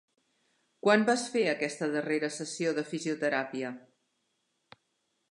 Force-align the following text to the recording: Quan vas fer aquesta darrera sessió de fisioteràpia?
Quan 0.85 1.03
vas 1.09 1.25
fer 1.33 1.43
aquesta 1.49 1.89
darrera 1.95 2.29
sessió 2.37 2.73
de 2.77 2.85
fisioteràpia? 2.93 3.71